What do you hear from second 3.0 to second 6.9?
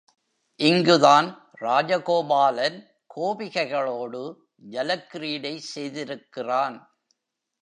கோபிகைகளோடு ஜலக்கிரீடை செய்திருக்கிறான்.